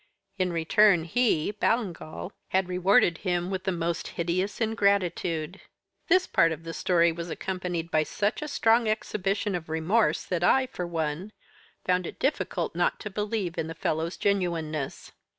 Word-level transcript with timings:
In 0.39 0.51
return 0.51 1.03
he 1.03 1.51
(Ballingall) 1.53 2.31
had 2.47 2.67
rewarded 2.67 3.19
him 3.19 3.51
with 3.51 3.65
the 3.65 3.71
most 3.71 4.07
hideous 4.17 4.59
ingratitude. 4.59 5.61
This 6.07 6.25
part 6.25 6.51
of 6.51 6.63
the 6.63 6.73
story 6.73 7.11
was 7.11 7.29
accompanied 7.29 7.91
by 7.91 8.01
such 8.01 8.41
a 8.41 8.47
strong 8.47 8.87
exhibition 8.89 9.53
of 9.53 9.69
remorse 9.69 10.23
that 10.23 10.43
I, 10.43 10.65
for 10.65 10.87
one, 10.87 11.33
found 11.85 12.07
it 12.07 12.17
difficult 12.19 12.73
not 12.73 12.99
to 13.01 13.11
believe 13.11 13.59
in 13.59 13.67
the 13.67 13.75
fellow's 13.75 14.17
genuineness. 14.17 15.11